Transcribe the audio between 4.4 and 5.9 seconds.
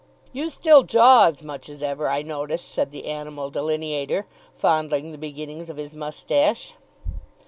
fondling the beginnings of